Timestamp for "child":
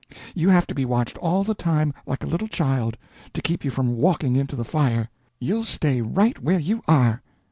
2.47-2.97